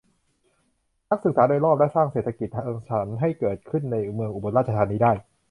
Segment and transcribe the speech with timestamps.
[1.09, 5.11] นักศึกษาโดยรอบ และ สร้างเศรษฐกิจสร้างสรรค์ให้เกิดขึ้นในเมืองอุบลราชธานีได้